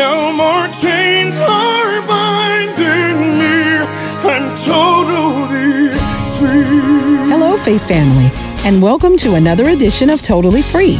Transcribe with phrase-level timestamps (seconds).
[0.00, 3.84] No more chains are binding me.
[4.24, 5.90] I'm totally
[6.38, 7.28] free.
[7.28, 8.30] Hello, Faith Family,
[8.64, 10.96] and welcome to another edition of Totally Free.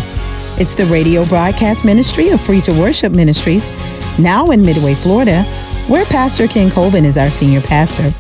[0.58, 3.70] It's the radio broadcast ministry of Free to Worship Ministries,
[4.18, 5.44] now in Midway, Florida,
[5.88, 8.10] where Pastor Ken Colvin is our senior pastor.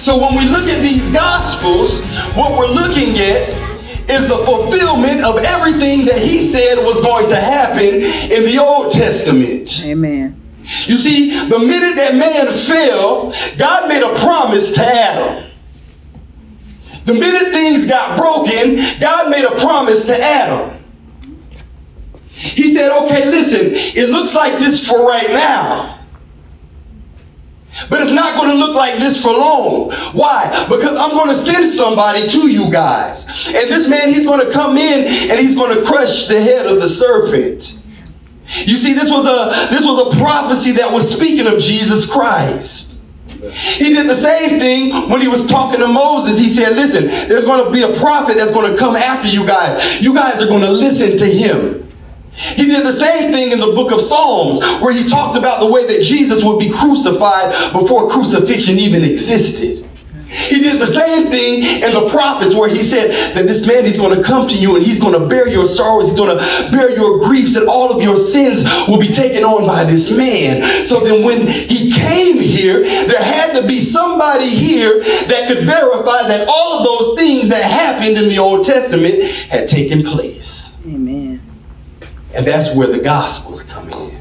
[0.00, 2.00] So when we look at these gospels,
[2.34, 3.61] what we're looking at
[4.12, 8.92] is the fulfillment of everything that he said was going to happen in the Old
[8.92, 9.82] Testament.
[9.84, 10.40] Amen.
[10.86, 15.50] You see, the minute that man fell, God made a promise to Adam.
[17.04, 20.78] The minute things got broken, God made a promise to Adam.
[22.30, 25.91] He said, okay, listen, it looks like this for right now.
[27.88, 29.92] But it's not going to look like this for long.
[30.12, 30.48] Why?
[30.68, 33.26] Because I'm going to send somebody to you guys.
[33.46, 36.66] And this man, he's going to come in and he's going to crush the head
[36.66, 37.82] of the serpent.
[38.64, 43.00] You see, this was a this was a prophecy that was speaking of Jesus Christ.
[43.26, 46.38] He did the same thing when he was talking to Moses.
[46.38, 49.46] He said, Listen, there's going to be a prophet that's going to come after you
[49.46, 50.00] guys.
[50.00, 51.88] You guys are going to listen to him.
[52.34, 55.70] He did the same thing in the book of Psalms, where he talked about the
[55.70, 59.88] way that Jesus would be crucified before crucifixion even existed.
[60.32, 63.98] He did the same thing in the prophets, where he said that this man is
[63.98, 66.42] going to come to you and he's going to bear your sorrows, he's going to
[66.72, 70.86] bear your griefs, and all of your sins will be taken on by this man.
[70.86, 76.26] So then, when he came here, there had to be somebody here that could verify
[76.28, 80.71] that all of those things that happened in the Old Testament had taken place.
[82.34, 84.20] And that's where the gospel is coming in.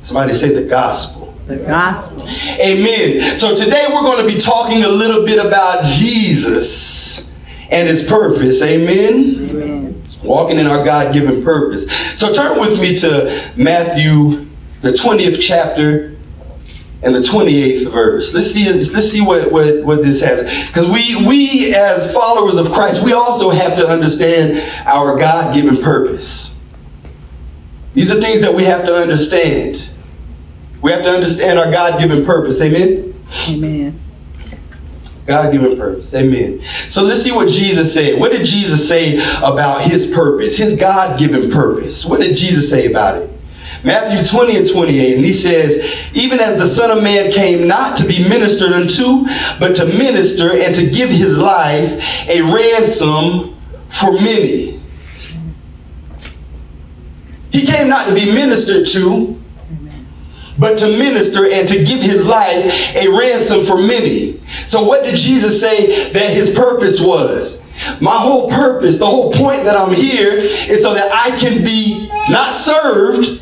[0.00, 1.34] Somebody say the gospel.
[1.46, 2.28] The gospel.
[2.60, 3.38] Amen.
[3.38, 7.30] So today we're going to be talking a little bit about Jesus
[7.70, 8.62] and his purpose.
[8.62, 9.50] Amen.
[9.50, 10.04] Amen.
[10.22, 11.90] Walking in our God given purpose.
[12.18, 14.46] So turn with me to Matthew,
[14.80, 16.16] the 20th chapter
[17.02, 18.32] and the 28th verse.
[18.32, 20.66] Let's see, let's see what, what, what this has.
[20.66, 25.82] Because we, we, as followers of Christ, we also have to understand our God given
[25.82, 26.53] purpose.
[27.94, 29.88] These are things that we have to understand.
[30.82, 32.60] We have to understand our God given purpose.
[32.60, 33.14] Amen?
[33.48, 34.00] Amen.
[35.26, 36.12] God given purpose.
[36.12, 36.62] Amen.
[36.88, 38.20] So let's see what Jesus said.
[38.20, 42.04] What did Jesus say about his purpose, his God given purpose?
[42.04, 43.30] What did Jesus say about it?
[43.82, 47.98] Matthew 20 and 28, and he says, Even as the Son of Man came not
[47.98, 49.24] to be ministered unto,
[49.58, 53.56] but to minister and to give his life a ransom
[53.88, 54.73] for many.
[57.54, 59.40] He came not to be ministered to,
[60.58, 64.40] but to minister and to give his life a ransom for many.
[64.66, 67.62] So, what did Jesus say that his purpose was?
[68.00, 72.08] My whole purpose, the whole point that I'm here is so that I can be
[72.28, 73.40] not served.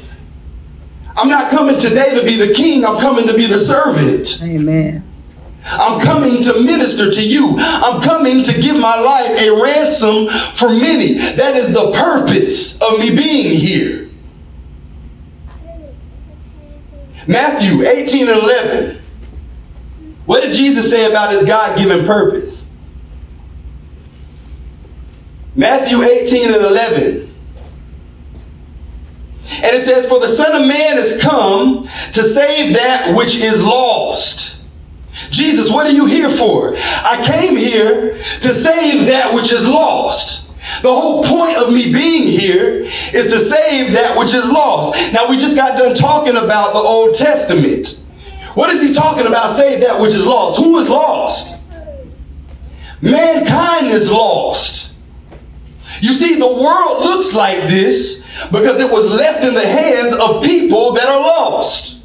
[1.16, 4.42] I'm not coming today to be the king, I'm coming to be the servant.
[4.42, 5.10] Amen.
[5.64, 7.54] I'm coming to minister to you.
[7.58, 11.14] I'm coming to give my life a ransom for many.
[11.14, 14.10] That is the purpose of me being here.
[17.26, 19.02] Matthew 18 and 11.
[20.26, 22.66] What did Jesus say about his God given purpose?
[25.54, 27.34] Matthew 18 and 11.
[29.44, 33.62] And it says, For the Son of Man is come to save that which is
[33.62, 34.61] lost.
[35.30, 36.74] Jesus, what are you here for?
[36.76, 40.48] I came here to save that which is lost.
[40.82, 45.12] The whole point of me being here is to save that which is lost.
[45.12, 48.04] Now, we just got done talking about the Old Testament.
[48.54, 49.56] What is he talking about?
[49.56, 50.58] Save that which is lost.
[50.58, 51.56] Who is lost?
[53.00, 54.96] Mankind is lost.
[56.00, 60.42] You see, the world looks like this because it was left in the hands of
[60.44, 62.01] people that are lost.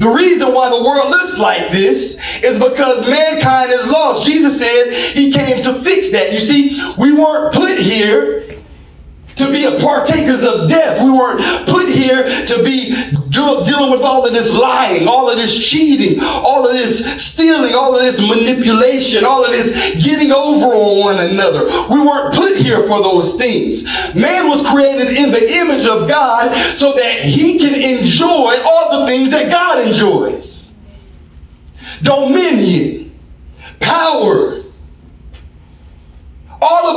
[0.00, 4.26] The reason why the world looks like this is because mankind is lost.
[4.26, 6.32] Jesus said he came to fix that.
[6.32, 8.49] You see, we weren't put here
[9.40, 11.02] to be a partakers of death.
[11.02, 12.92] We weren't put here to be
[13.30, 17.94] dealing with all of this lying, all of this cheating, all of this stealing, all
[17.94, 21.64] of this manipulation, all of this getting over on one another.
[21.88, 23.84] We weren't put here for those things.
[24.14, 29.06] Man was created in the image of God so that he can enjoy all the
[29.06, 30.72] things that God enjoys.
[32.02, 33.18] Dominion,
[33.78, 34.59] power,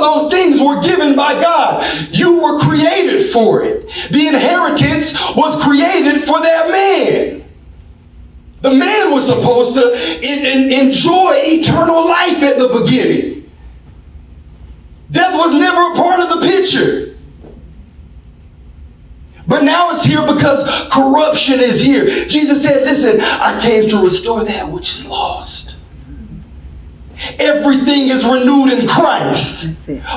[0.04, 1.84] those things were given by God.
[2.12, 3.88] You were created for it.
[4.12, 7.44] The inheritance was created for that man.
[8.62, 9.94] The man was supposed to
[10.80, 13.52] enjoy eternal life at the beginning.
[15.12, 17.16] Death was never a part of the picture.
[19.46, 22.06] But now it's here because corruption is here.
[22.06, 25.63] Jesus said, Listen, I came to restore that which is lost.
[27.40, 29.68] Everything is renewed in Christ.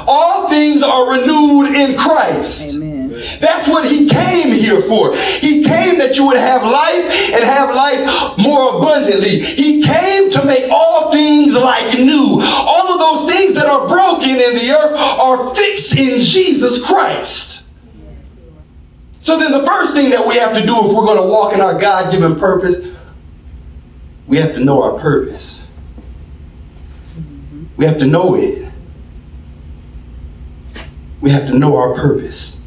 [0.06, 2.74] All things are renewed in Christ.
[2.74, 3.08] Amen.
[3.40, 5.16] That's what he came here for.
[5.16, 9.40] He came that you would have life and have life more abundantly.
[9.40, 12.40] He came to make all things like new.
[12.42, 17.68] All of those things that are broken in the earth are fixed in Jesus Christ.
[19.18, 21.52] So then the first thing that we have to do if we're going to walk
[21.52, 22.86] in our God-given purpose,
[24.26, 25.60] we have to know our purpose.
[27.76, 28.70] We have to know it.
[31.20, 32.60] We have to know our purpose.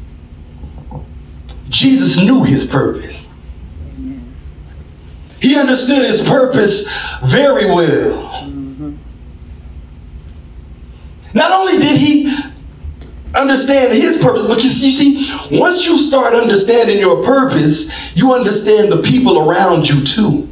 [1.68, 3.28] Jesus knew his purpose.
[5.40, 6.88] He understood his purpose
[7.24, 8.46] very well.
[11.32, 12.36] Not only did he
[13.34, 19.00] understand his purpose, but you see, once you start understanding your purpose, you understand the
[19.02, 20.48] people around you too.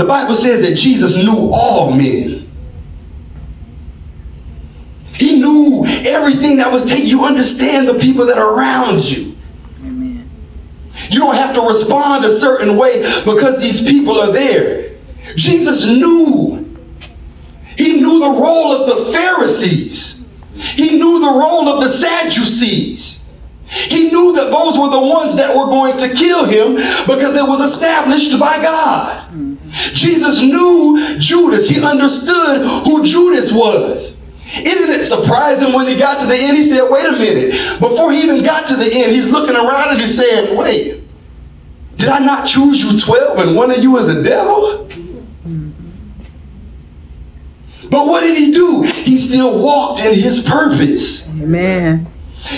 [0.00, 2.50] The Bible says that Jesus knew all men.
[5.12, 7.06] He knew everything that was taken.
[7.06, 9.36] You understand the people that are around you.
[9.80, 10.30] Amen.
[11.10, 14.92] You don't have to respond a certain way because these people are there.
[15.36, 16.74] Jesus knew.
[17.76, 20.26] He knew the role of the Pharisees.
[20.54, 23.28] He knew the role of the Sadducees.
[23.66, 26.76] He knew that those were the ones that were going to kill him
[27.06, 29.26] because it was established by God.
[29.92, 31.68] Jesus knew Judas.
[31.68, 34.18] He understood who Judas was.
[34.52, 34.80] It
[35.10, 36.56] surprising when he got to the end?
[36.56, 37.52] He said, Wait a minute.
[37.80, 41.02] Before he even got to the end, he's looking around and he's saying, Wait,
[41.96, 44.88] did I not choose you 12 and one of you is a devil?
[47.90, 48.82] But what did he do?
[48.82, 51.28] He still walked in his purpose.
[51.30, 52.06] Amen.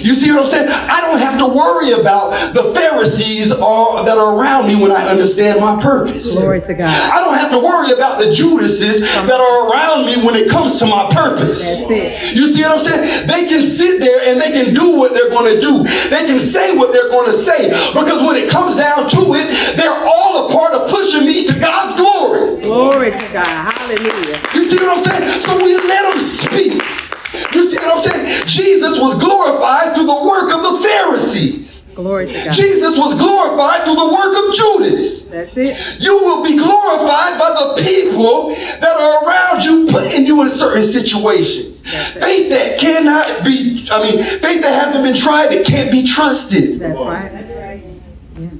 [0.00, 0.69] You see what I'm saying?
[0.70, 5.05] I don't have to worry about the Pharisees or, that are around me when I
[5.11, 6.38] understand my purpose.
[6.38, 6.88] Glory to God.
[7.12, 10.79] I don't have to worry about the Judases that are around me when it comes
[10.79, 11.61] to my purpose.
[11.61, 12.37] That's it.
[12.37, 13.26] You see what I'm saying?
[13.26, 15.82] They can sit there and they can do what they're going to do.
[16.08, 17.69] They can say what they're going to say.
[17.93, 21.58] Because when it comes down to it, they're all a part of pushing me to
[21.58, 22.61] God's glory.
[22.62, 23.46] Glory to God.
[23.46, 24.40] Hallelujah.
[24.55, 25.40] You see what I'm saying?
[25.43, 26.81] So we let them speak.
[28.52, 31.82] Jesus was glorified through the work of the Pharisees.
[31.94, 32.52] Glory to God.
[32.52, 35.25] Jesus was glorified through the work of Judas.
[35.25, 36.02] That's it.
[36.02, 38.50] You will be glorified by the people
[38.81, 41.82] that are around you, putting you in certain situations.
[41.82, 46.78] Faith that cannot be, I mean, faith that hasn't been tried, that can't be trusted.
[46.81, 47.32] That's right.
[47.32, 47.84] That's right.
[48.38, 48.50] Yeah.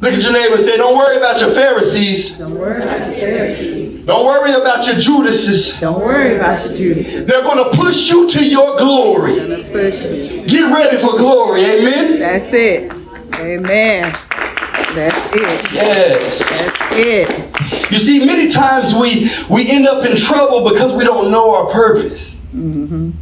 [0.00, 2.38] Look at your neighbor and say, Don't worry about your Pharisees.
[2.38, 3.99] Don't worry about your Pharisees.
[4.10, 5.78] Don't worry about your Judases.
[5.78, 7.26] Don't worry about your Judas.
[7.28, 9.34] They're going to push you to your glory.
[9.34, 10.44] You.
[10.48, 11.60] Get ready for glory.
[11.62, 12.18] Amen.
[12.18, 12.90] That's it.
[13.36, 14.12] Amen.
[14.96, 15.72] That's it.
[15.72, 16.40] Yes.
[16.40, 17.92] That's it.
[17.92, 21.72] You see, many times we we end up in trouble because we don't know our
[21.72, 22.40] purpose.
[22.52, 23.12] Mm-hmm.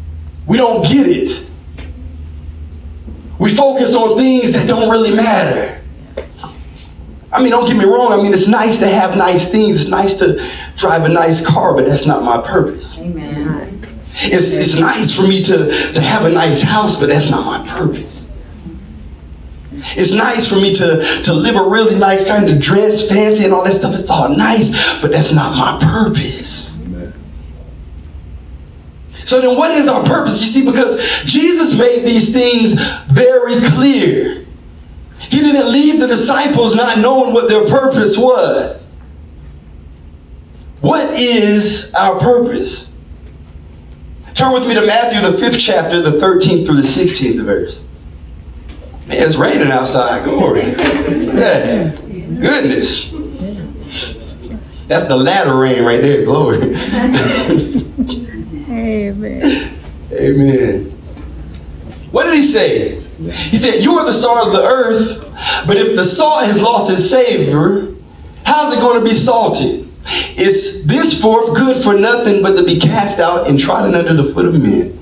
[0.46, 1.46] We don't get it.
[3.38, 5.82] We focus on things that don't really matter.
[7.38, 8.12] I mean, don't get me wrong.
[8.12, 9.82] I mean, it's nice to have nice things.
[9.82, 10.44] It's nice to
[10.76, 12.98] drive a nice car, but that's not my purpose.
[12.98, 13.80] Amen.
[14.22, 17.68] It's, it's nice for me to, to have a nice house, but that's not my
[17.68, 18.44] purpose.
[19.70, 23.54] It's nice for me to, to live a really nice kind of dress, fancy, and
[23.54, 23.96] all that stuff.
[23.96, 26.76] It's all nice, but that's not my purpose.
[29.24, 30.40] So then, what is our purpose?
[30.40, 32.72] You see, because Jesus made these things
[33.12, 34.44] very clear.
[35.20, 38.84] He didn't leave the disciples not knowing what their purpose was.
[40.80, 42.92] What is our purpose?
[44.34, 47.82] Turn with me to Matthew, the fifth chapter, the 13th through the 16th verse.
[49.06, 50.24] Man, it's raining outside.
[50.24, 50.74] Glory.
[51.38, 51.94] Yeah.
[51.94, 53.10] Goodness.
[54.88, 56.24] That's the latter rain right there.
[56.24, 56.56] Glory.
[58.68, 59.78] Amen.
[60.12, 60.84] Amen.
[62.10, 63.04] What did he say?
[63.18, 65.20] He said, You are the salt of the earth,
[65.66, 67.94] but if the salt has lost its savor,
[68.44, 69.88] how's it going to be salted?
[70.36, 74.46] It's thenceforth good for nothing but to be cast out and trodden under the foot
[74.46, 74.98] of men.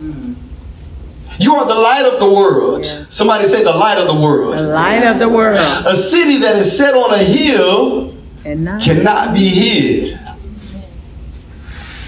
[1.38, 2.86] You are the light of the world.
[3.10, 4.54] Somebody say the light of the world.
[4.54, 5.58] The light of the world.
[5.86, 10.18] A city that is set on a hill And not cannot be hid.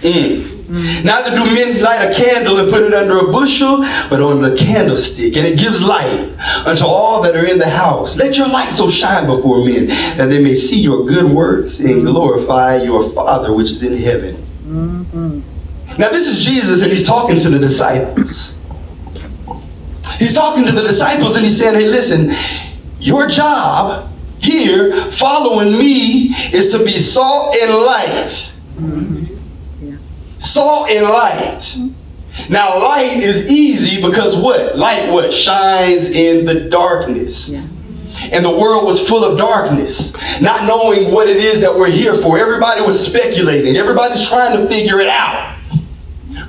[0.00, 0.47] Mm.
[0.68, 3.78] Neither do men light a candle and put it under a bushel,
[4.10, 6.30] but on the candlestick, and it gives light
[6.66, 8.16] unto all that are in the house.
[8.18, 9.86] Let your light so shine before men
[10.18, 14.36] that they may see your good works and glorify your Father which is in heaven.
[14.66, 15.98] Mm-hmm.
[15.98, 18.54] Now, this is Jesus, and he's talking to the disciples.
[20.18, 22.30] He's talking to the disciples, and he's saying, Hey, listen,
[23.00, 28.52] your job here, following me, is to be salt and light.
[28.76, 29.37] Mm-hmm.
[30.38, 31.76] Salt and light.
[32.48, 34.76] Now, light is easy because what?
[34.76, 35.34] Light what?
[35.34, 37.48] Shines in the darkness.
[37.48, 37.66] Yeah.
[38.32, 42.16] And the world was full of darkness, not knowing what it is that we're here
[42.18, 42.38] for.
[42.38, 43.76] Everybody was speculating.
[43.76, 45.56] Everybody's trying to figure it out.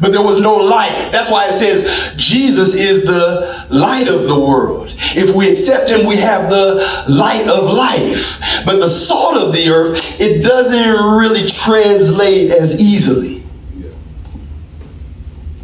[0.01, 1.09] But there was no light.
[1.11, 4.93] That's why it says Jesus is the light of the world.
[4.97, 8.63] If we accept him, we have the light of life.
[8.65, 13.38] But the salt of the earth, it doesn't really translate as easily.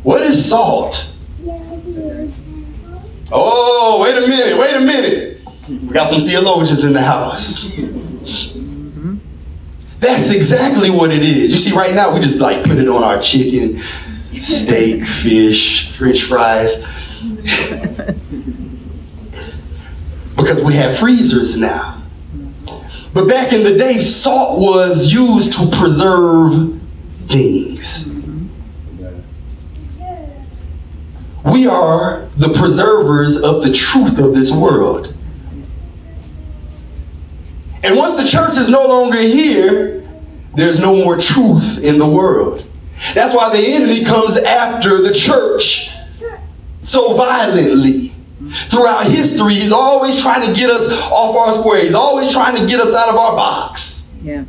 [0.06, 1.12] What is salt?
[3.32, 5.42] Oh, wait a minute, wait a minute.
[5.68, 7.72] We got some theologians in the house.
[10.00, 11.50] That's exactly what it is.
[11.50, 13.82] You see, right now we just like put it on our chicken,
[14.38, 16.76] steak, fish, french fries.
[20.36, 22.04] because we have freezers now.
[23.12, 26.80] But back in the day, salt was used to preserve
[27.28, 28.08] things.
[31.46, 35.14] We are the preservers of the truth of this world.
[37.84, 40.10] And once the church is no longer here,
[40.56, 42.66] there's no more truth in the world.
[43.14, 45.92] That's why the enemy comes after the church
[46.82, 48.16] so violently.
[48.70, 51.82] Throughout history, he's always trying to get us off our square.
[51.82, 54.12] He's always trying to get us out of our box.
[54.24, 54.46] Yeah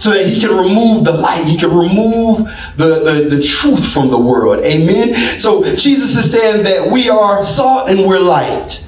[0.00, 1.44] so that he can remove the light.
[1.44, 2.38] He can remove
[2.76, 4.64] the, the, the truth from the world.
[4.64, 5.14] Amen.
[5.38, 8.86] So Jesus is saying that we are salt and we're light.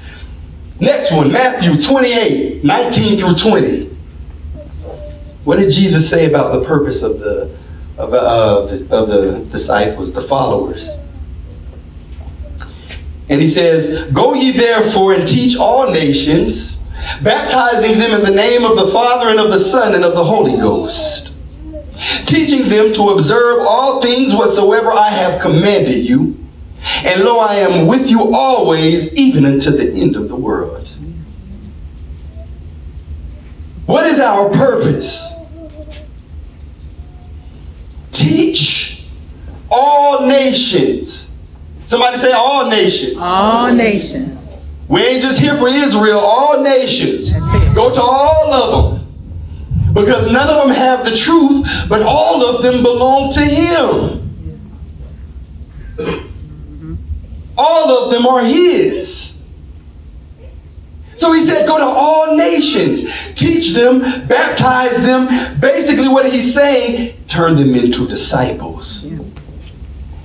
[0.79, 3.95] Next one, Matthew 28, 19 through 20.
[5.43, 7.55] What did Jesus say about the purpose of the
[7.95, 10.89] of, uh, the, of the disciples, the followers?
[13.29, 16.79] And he says, Go ye therefore and teach all nations
[17.21, 20.23] baptizing them in the name of the Father and of the Son and of the
[20.23, 21.33] Holy Ghost,
[22.25, 26.39] teaching them to observe all things whatsoever I have commanded you.
[27.05, 30.89] And lo, I am with you always, even unto the end of the world.
[33.85, 35.25] What is our purpose?
[38.11, 39.05] Teach
[39.69, 41.29] all nations.
[41.85, 43.17] Somebody say all nations.
[43.19, 44.42] All nations
[44.87, 47.31] we ain't just here for Israel, all nations.
[47.73, 49.93] Go to all of them.
[49.93, 54.19] Because none of them have the truth, but all of them belong to Him.
[57.57, 59.39] All of them are His.
[61.15, 65.27] So he said, Go to all nations, teach them, baptize them.
[65.59, 69.05] Basically, what he's saying, turn them into disciples.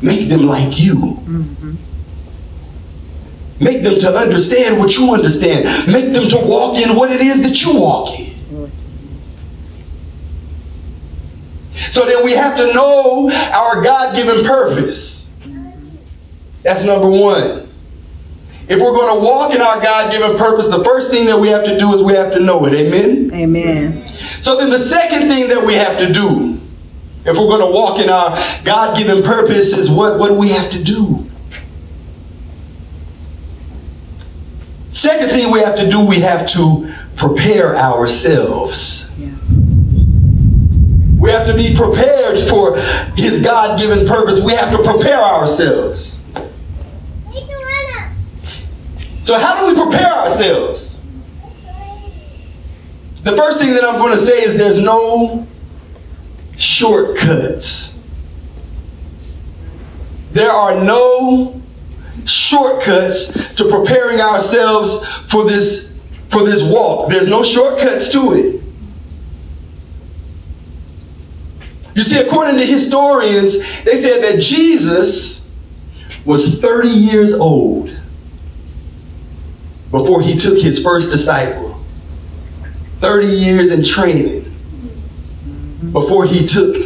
[0.01, 1.19] Make them like you.
[3.61, 5.65] Make them to understand what you understand.
[5.91, 8.29] Make them to walk in what it is that you walk in.
[11.91, 15.27] So then we have to know our God given purpose.
[16.63, 17.69] That's number one.
[18.69, 21.49] If we're going to walk in our God given purpose, the first thing that we
[21.49, 22.75] have to do is we have to know it.
[22.75, 23.31] Amen?
[23.33, 24.07] Amen.
[24.41, 26.61] So then the second thing that we have to do,
[27.25, 30.51] if we're going to walk in our God given purpose, is what, what do we
[30.51, 31.18] have to do?
[34.99, 39.17] Second thing we have to do, we have to prepare ourselves.
[39.17, 39.29] Yeah.
[41.21, 42.77] We have to be prepared for
[43.17, 44.43] his God given purpose.
[44.43, 46.19] We have to prepare ourselves.
[49.23, 50.99] So, how do we prepare ourselves?
[53.23, 55.47] The first thing that I'm going to say is there's no
[56.57, 58.03] shortcuts.
[60.33, 61.63] There are no
[62.27, 65.99] shortcuts to preparing ourselves for this
[66.29, 67.09] for this walk.
[67.09, 68.63] There's no shortcuts to it.
[71.95, 75.51] You see, according to historians, they said that Jesus
[76.25, 77.91] was 30 years old
[79.91, 81.83] before he took his first disciple.
[83.01, 84.43] 30 years in training
[85.93, 86.77] before he took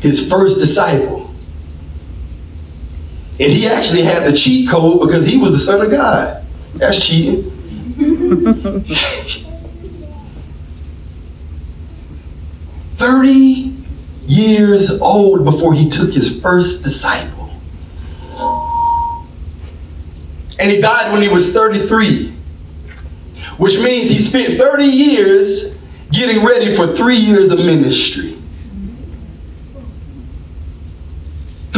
[0.00, 1.17] his first disciple.
[3.40, 6.44] And he actually had the cheat code because he was the son of God.
[6.74, 7.50] That's cheating.
[12.96, 13.76] Thirty
[14.26, 17.50] years old before he took his first disciple.
[20.60, 22.30] And he died when he was 33,
[23.58, 28.37] which means he spent 30 years getting ready for three years of ministry.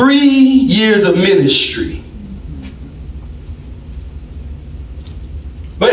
[0.01, 2.03] Three years of ministry.
[5.79, 5.93] But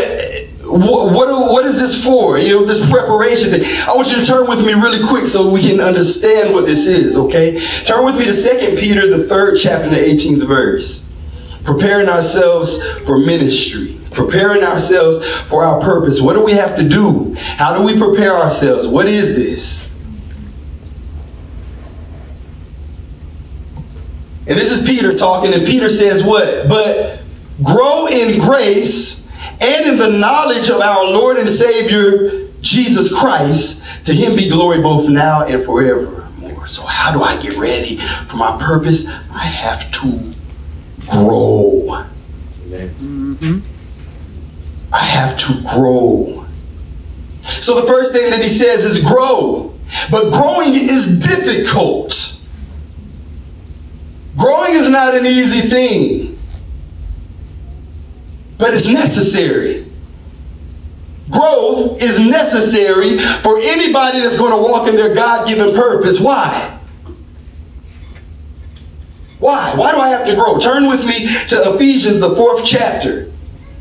[0.62, 2.38] what, what, what is this for?
[2.38, 3.64] You know, this preparation thing.
[3.86, 6.86] I want you to turn with me really quick so we can understand what this
[6.86, 7.60] is, okay?
[7.84, 11.06] Turn with me to 2 Peter, the third chapter, the 18th verse.
[11.64, 16.18] Preparing ourselves for ministry, preparing ourselves for our purpose.
[16.18, 17.34] What do we have to do?
[17.34, 18.88] How do we prepare ourselves?
[18.88, 19.87] What is this?
[24.48, 26.68] And this is Peter talking, and Peter says, What?
[26.68, 27.20] But
[27.62, 29.28] grow in grace
[29.60, 33.82] and in the knowledge of our Lord and Savior Jesus Christ.
[34.06, 36.66] To him be glory both now and forevermore.
[36.66, 39.06] So, how do I get ready for my purpose?
[39.06, 40.32] I have to
[41.10, 42.06] grow.
[42.70, 43.58] Mm-hmm.
[44.94, 46.46] I have to grow.
[47.42, 49.74] So, the first thing that he says is grow.
[50.10, 52.37] But growing is difficult.
[54.38, 56.38] Growing is not an easy thing,
[58.56, 59.90] but it's necessary.
[61.30, 66.20] Growth is necessary for anybody that's going to walk in their God given purpose.
[66.20, 66.78] Why?
[69.40, 69.72] Why?
[69.76, 70.58] Why do I have to grow?
[70.58, 73.30] Turn with me to Ephesians, the fourth chapter,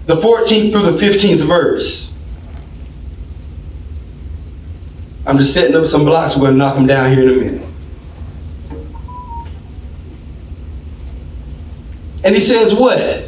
[0.06, 2.14] the 14th through the 15th verse.
[5.26, 6.36] I'm just setting up some blocks.
[6.36, 7.67] We're going to knock them down here in a minute.
[12.28, 13.24] And he says, What?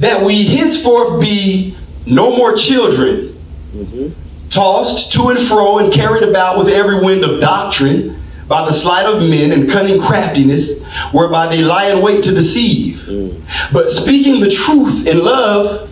[0.00, 3.40] That we henceforth be no more children,
[3.72, 4.08] mm-hmm.
[4.48, 9.06] tossed to and fro and carried about with every wind of doctrine by the sleight
[9.06, 12.96] of men and cunning craftiness, whereby they lie in wait to deceive.
[13.02, 13.40] Mm.
[13.72, 15.88] But speaking the truth in love,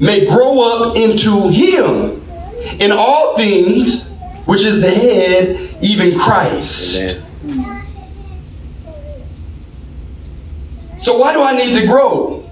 [0.00, 2.22] may grow up into him
[2.80, 4.08] in all things,
[4.46, 7.02] which is the head, even Christ.
[7.02, 7.25] Amen.
[11.06, 12.50] So why do I need to grow?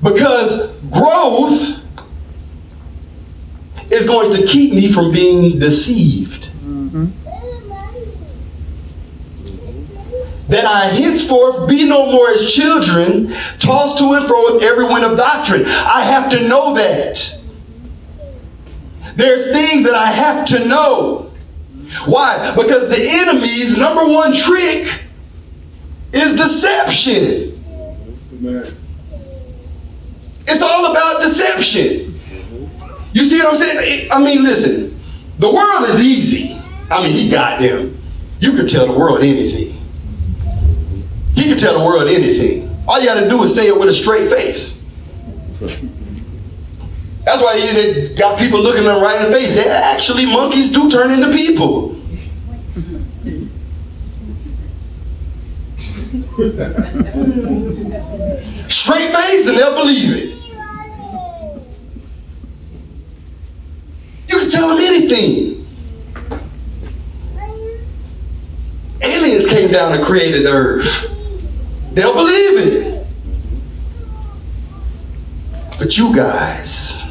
[0.00, 1.80] Because growth
[3.90, 6.44] is going to keep me from being deceived.
[10.48, 15.04] That I henceforth be no more as children, tossed to and fro with every wind
[15.04, 15.64] of doctrine.
[15.66, 17.36] I have to know that.
[19.16, 21.32] There's things that I have to know.
[22.06, 22.54] Why?
[22.54, 24.86] Because the enemy's number one trick
[26.12, 27.56] is deception.
[30.48, 32.18] It's all about deception.
[33.12, 34.08] You see what I'm saying?
[34.12, 35.00] I mean, listen,
[35.38, 36.60] the world is easy.
[36.90, 37.96] I mean, he got them.
[38.40, 39.76] You can tell the world anything.
[41.34, 42.68] He can tell the world anything.
[42.88, 44.84] All you got to do is say it with a straight face.
[47.24, 49.56] That's why he got people looking them right in the face.
[49.66, 51.99] Actually, monkeys do turn into people.
[58.68, 60.30] Straight face and they'll believe it.
[64.26, 65.66] You can tell them anything.
[69.02, 71.08] Aliens came down and created the earth.
[71.92, 73.06] They'll believe it.
[75.78, 77.04] But you guys,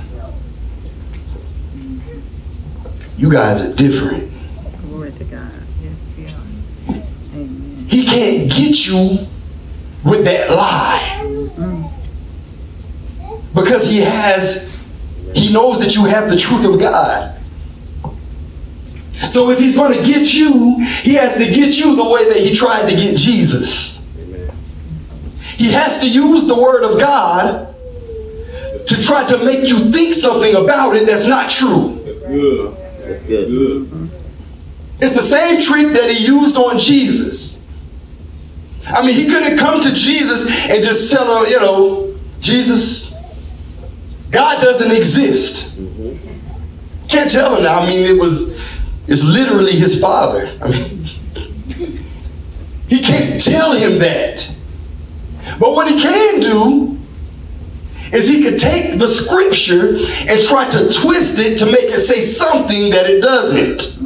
[3.15, 4.30] you guys are different.
[7.89, 9.26] He can't get you
[10.04, 11.15] with that lie.
[13.54, 14.84] Because he has,
[15.34, 17.36] he knows that you have the truth of God.
[19.30, 22.38] So if he's going to get you, he has to get you the way that
[22.38, 24.00] he tried to get Jesus.
[25.58, 27.76] He has to use the word of God
[28.88, 32.02] to try to make you think something about it that's not true.
[32.06, 32.78] That's good.
[33.04, 33.50] That's good.
[33.50, 34.08] Mm-hmm.
[35.02, 37.59] It's the same trick that he used on Jesus.
[38.89, 43.13] I mean, he couldn't come to Jesus and just tell him, you know, Jesus,
[44.32, 45.78] God doesn't exist.
[45.80, 47.08] Mm-hmm.
[47.08, 47.82] Can't tell him that.
[47.84, 48.60] I mean, it was,
[49.08, 50.52] it's literally his father.
[50.62, 51.06] I mean,
[52.88, 54.52] he can't tell him that.
[55.60, 56.97] But what he can do
[58.12, 59.97] is he could take the scripture
[60.28, 64.02] and try to twist it to make it say something that it doesn't.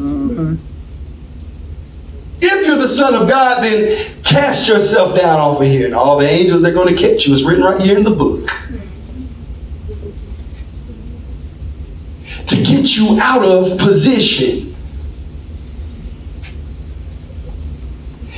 [2.46, 6.28] If you're the Son of God, then cast yourself down over here, and all the
[6.28, 7.32] angels they're going to catch you.
[7.32, 8.46] It's written right here in the book.
[12.48, 14.76] To get you out of position.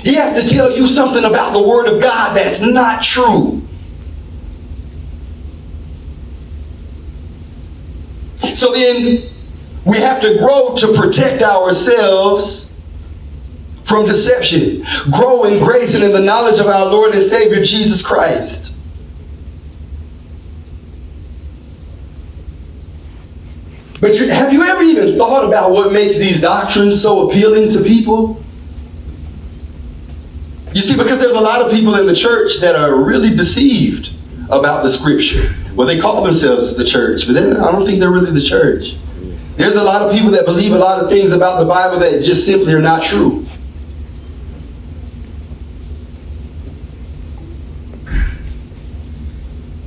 [0.03, 3.63] He has to tell you something about the Word of God that's not true.
[8.53, 9.23] So then
[9.83, 12.64] we have to grow to protect ourselves
[13.85, 14.83] from deception.
[15.11, 18.75] Grow in grace and in the knowledge of our Lord and Savior Jesus Christ.
[24.01, 27.81] But you, have you ever even thought about what makes these doctrines so appealing to
[27.81, 28.43] people?
[30.73, 34.11] You see, because there's a lot of people in the church that are really deceived
[34.49, 35.55] about the scripture.
[35.73, 38.95] Well, they call themselves the church, but then I don't think they're really the church.
[39.55, 42.21] There's a lot of people that believe a lot of things about the Bible that
[42.21, 43.44] just simply are not true.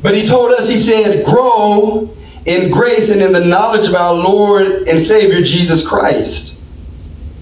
[0.09, 2.09] But he told us, he said, grow
[2.47, 6.59] in grace and in the knowledge of our Lord and Savior Jesus Christ.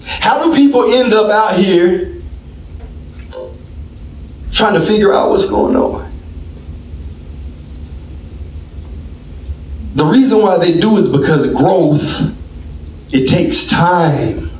[0.03, 2.21] How do people end up out here
[4.51, 6.11] trying to figure out what's going on?
[9.93, 12.33] The reason why they do is because growth,
[13.13, 14.51] it takes time.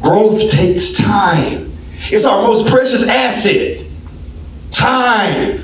[0.00, 1.76] Growth takes time.
[2.04, 3.75] It's our most precious asset.
[4.76, 5.62] Time.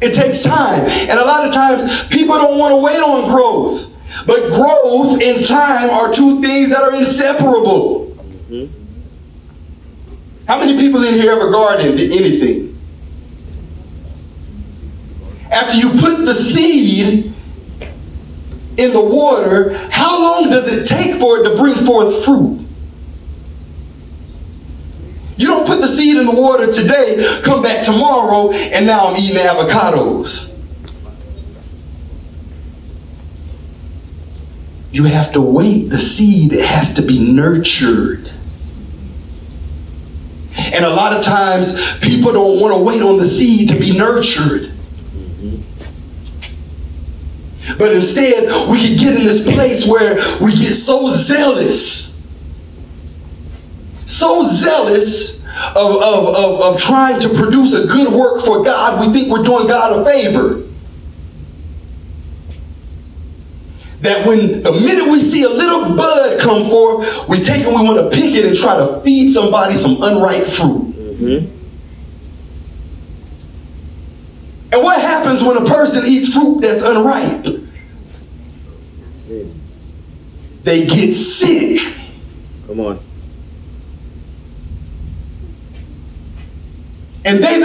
[0.00, 0.84] It takes time.
[0.86, 3.90] And a lot of times people don't want to wait on growth.
[4.26, 8.16] But growth and time are two things that are inseparable.
[8.48, 8.72] Mm-hmm.
[10.46, 12.78] How many people in here ever gardened anything?
[15.50, 17.34] After you put the seed
[18.76, 22.60] in the water, how long does it take for it to bring forth fruit?
[25.40, 29.16] You don't put the seed in the water today, come back tomorrow, and now I'm
[29.16, 30.48] eating avocados.
[34.92, 35.88] You have to wait.
[35.88, 38.30] The seed has to be nurtured.
[40.72, 43.96] And a lot of times, people don't want to wait on the seed to be
[43.96, 44.72] nurtured.
[47.78, 52.00] But instead, we can get in this place where we get so zealous
[54.20, 55.39] so zealous
[55.76, 59.42] of, of, of, of trying to produce a good work for God, we think we're
[59.42, 60.62] doing God a favor.
[64.00, 67.76] That when the minute we see a little bud come forth, we take it and
[67.76, 70.94] we want to pick it and try to feed somebody some unripe fruit.
[70.94, 71.56] Mm-hmm.
[74.72, 77.60] And what happens when a person eats fruit that's unripe?
[80.62, 82.02] They get sick.
[82.66, 83.00] Come on.
[87.24, 87.58] And they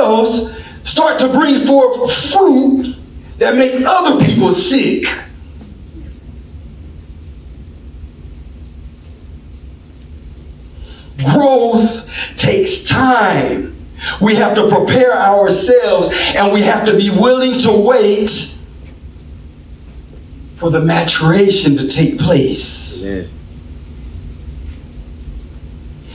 [0.00, 2.96] themselves start to bring forth fruit
[3.38, 5.04] that make other people sick.
[11.18, 13.76] Growth takes time.
[14.22, 18.30] We have to prepare ourselves and we have to be willing to wait
[20.56, 23.04] for the maturation to take place.
[23.04, 23.28] Amen.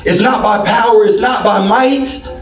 [0.08, 2.35] It's not by power, it's not by might,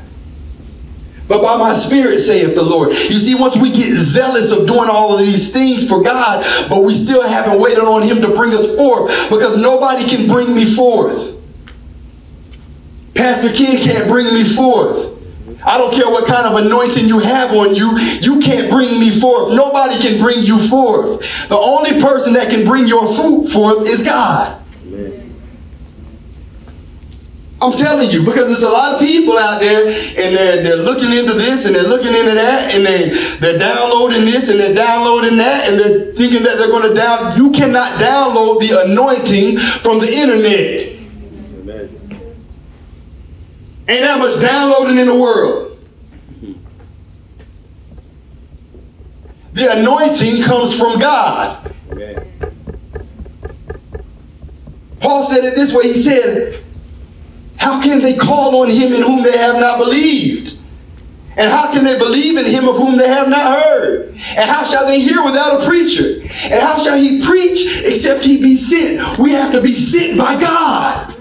[1.27, 2.89] but by my spirit, saith the Lord.
[2.89, 6.83] You see, once we get zealous of doing all of these things for God, but
[6.83, 10.65] we still haven't waited on Him to bring us forth because nobody can bring me
[10.65, 11.33] forth.
[13.15, 15.11] Pastor Ken can't bring me forth.
[15.65, 19.17] I don't care what kind of anointing you have on you, you can't bring me
[19.19, 19.53] forth.
[19.53, 21.21] Nobody can bring you forth.
[21.47, 24.62] The only person that can bring your fruit forth is God.
[27.63, 31.17] I'm telling you, because there's a lot of people out there and they're, they're looking
[31.17, 35.37] into this and they're looking into that and they, they're downloading this and they're downloading
[35.37, 37.37] that and they're thinking that they're going to down.
[37.37, 40.99] You cannot download the anointing from the internet.
[41.61, 41.89] Amen.
[43.87, 45.79] Ain't that much downloading in the world.
[49.53, 51.73] The anointing comes from God.
[51.93, 52.27] Amen.
[54.99, 55.83] Paul said it this way.
[55.83, 56.63] He said,
[57.63, 60.59] how can they call on him in whom they have not believed?
[61.35, 64.09] And how can they believe in him of whom they have not heard?
[64.09, 66.21] And how shall they hear without a preacher?
[66.21, 69.17] And how shall he preach except he be sent?
[69.17, 71.15] We have to be sent by God.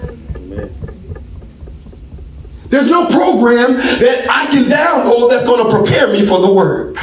[2.67, 6.97] There's no program that I can download that's going to prepare me for the work.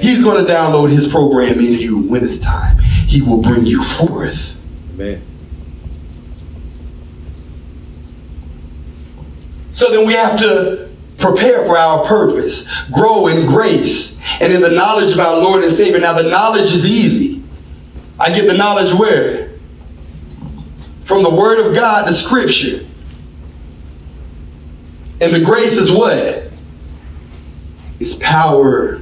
[0.00, 2.78] He's going to download his program in you when it's time.
[2.78, 4.56] He will bring you forth.
[4.94, 5.22] Amen.
[9.72, 14.70] So then we have to prepare for our purpose, grow in grace and in the
[14.70, 15.98] knowledge of our Lord and Savior.
[16.00, 17.42] Now, the knowledge is easy.
[18.20, 19.50] I get the knowledge where?
[21.04, 22.86] From the Word of God, the Scripture.
[25.20, 26.50] And the grace is what?
[28.00, 29.01] It's power.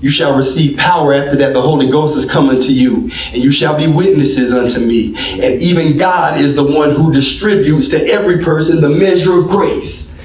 [0.00, 3.50] You shall receive power after that the Holy Ghost is coming to you, and you
[3.52, 5.14] shall be witnesses unto me.
[5.42, 10.16] And even God is the one who distributes to every person the measure of grace.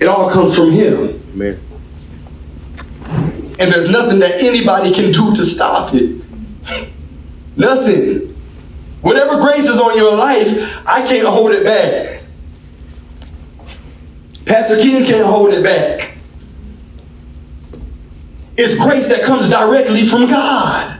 [0.00, 1.22] It all comes from Him.
[1.34, 1.60] Amen.
[3.60, 6.22] And there's nothing that anybody can do to stop it.
[7.56, 8.34] Nothing.
[9.02, 10.46] Whatever grace is on your life,
[10.86, 12.22] I can't hold it back.
[14.46, 16.07] Pastor Ken can't hold it back.
[18.58, 20.98] It's grace that comes directly from God.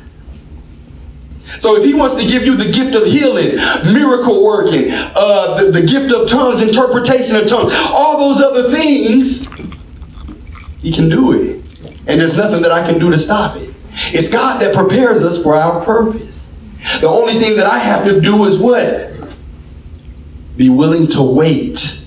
[1.59, 3.57] So if he wants to give you the gift of healing,
[3.92, 9.40] miracle working, uh, the, the gift of tongues, interpretation of tongues, all those other things,
[10.81, 11.57] he can do it.
[12.09, 13.75] And there's nothing that I can do to stop it.
[14.12, 16.53] It's God that prepares us for our purpose.
[17.01, 19.16] The only thing that I have to do is what?
[20.57, 22.05] Be willing to wait.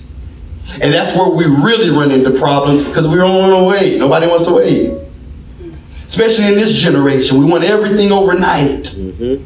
[0.80, 3.98] And that's where we really run into problems because we don't want to wait.
[3.98, 5.01] Nobody wants to wait
[6.12, 7.38] especially in this generation.
[7.38, 8.84] We want everything overnight.
[8.84, 9.42] Mm-hmm.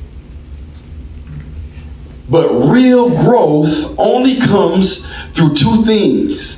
[2.28, 6.56] But real growth only comes through two things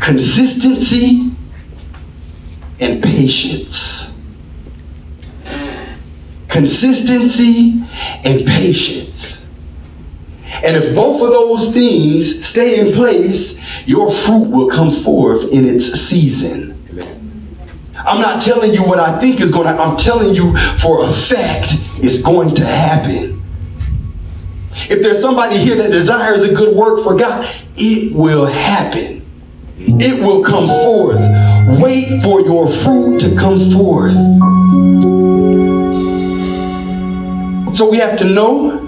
[0.00, 1.30] consistency
[2.80, 4.12] and patience.
[6.48, 7.84] Consistency
[8.24, 9.40] and patience.
[10.64, 15.64] And if both of those things stay in place, your fruit will come forth in
[15.64, 16.73] its season.
[18.06, 19.90] I'm not telling you what I think is going to happen.
[19.90, 23.42] I'm telling you for a fact it's going to happen.
[24.90, 29.22] If there's somebody here that desires a good work for God, it will happen.
[29.78, 31.18] It will come forth.
[31.80, 34.12] Wait for your fruit to come forth.
[37.74, 38.80] So we have to know.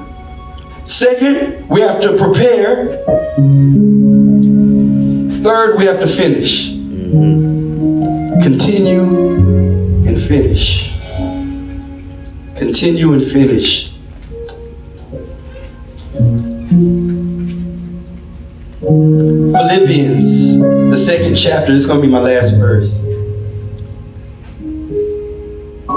[0.84, 3.02] Second, we have to prepare.
[5.42, 6.76] Third, we have to finish.
[8.46, 9.02] Continue
[10.06, 10.92] and finish.
[12.56, 13.92] Continue and finish.
[19.50, 22.96] Philippians, the second chapter, this is going to be my last verse.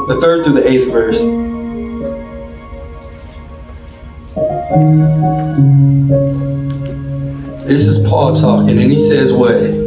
[0.07, 1.19] The third through the eighth verse.
[7.67, 9.78] This is Paul talking, and he says, What?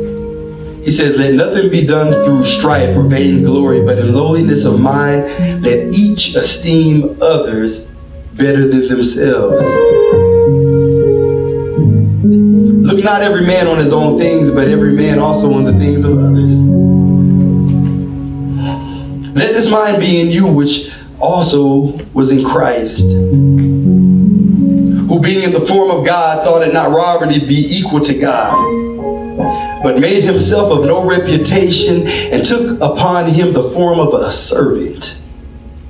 [0.83, 4.81] He says, Let nothing be done through strife or vain glory, but in lowliness of
[4.81, 7.83] mind, let each esteem others
[8.35, 9.63] better than themselves.
[12.85, 16.05] Look not every man on his own things, but every man also on the things
[16.05, 16.53] of others.
[19.37, 20.91] Let this mind be in you, which
[21.21, 23.21] also was in Christ, who
[25.21, 28.92] being in the form of God thought it not robbery to be equal to God
[29.83, 35.21] but made himself of no reputation and took upon him the form of a servant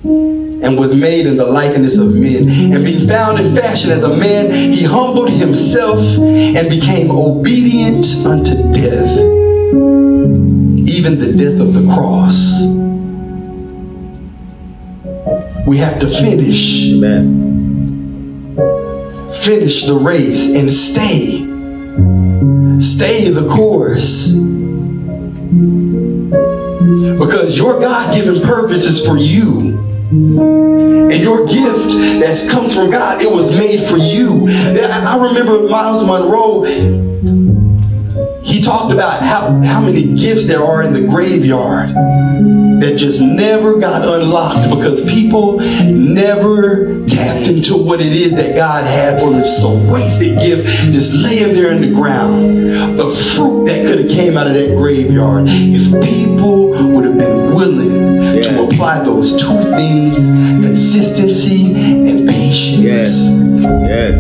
[0.05, 2.49] and was made in the likeness of men.
[2.49, 8.55] And being found in fashion as a man, he humbled himself and became obedient unto
[8.73, 9.19] death,
[10.89, 12.63] even the death of the cross.
[15.67, 16.93] We have to finish.
[16.95, 17.51] Amen.
[19.43, 21.52] Finish the race and stay
[22.83, 24.31] Stay the course.
[27.19, 29.79] Because your God given purpose is for you.
[30.11, 31.91] And your gift
[32.21, 34.49] that comes from God, it was made for you.
[34.49, 36.65] I remember Myles Munroe,
[38.43, 43.79] he talked about how, how many gifts there are in the graveyard that just never
[43.79, 49.41] got unlocked because people never tapped into what it is that God had for them.
[49.41, 52.99] It's a wasted gift just laying there in the ground.
[52.99, 57.55] The fruit that could have came out of that graveyard if people would have been
[57.55, 58.43] willing yeah.
[58.43, 60.17] to apply those two things,
[60.65, 62.81] consistency and patience.
[62.81, 63.23] Yes.
[63.63, 64.17] Yes.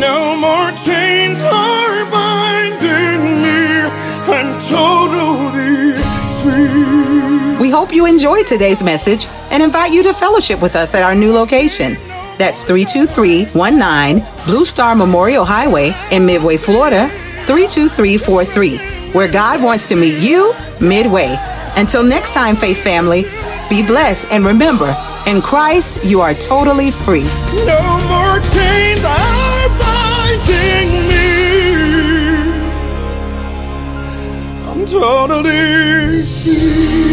[0.00, 3.88] No more chains are binding me.
[4.30, 5.92] I'm totally
[6.40, 7.60] free.
[7.60, 11.14] We hope you enjoyed today's message and invite you to fellowship with us at our
[11.14, 11.96] new location.
[12.38, 17.08] That's 32319 Blue Star Memorial Highway in Midway, Florida,
[17.46, 21.36] 32343, where God wants to meet you midway.
[21.76, 23.24] Until next time, Faith Family,
[23.68, 24.94] be blessed and remember,
[25.26, 27.24] in Christ you are totally free.
[27.24, 31.26] No more chains are binding me.
[34.70, 37.07] I'm totally free.